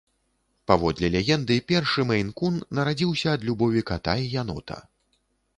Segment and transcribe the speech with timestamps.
[0.71, 4.83] Паводле легенды, першы мэйн-кун нарадзіўся ад любові ката і янота.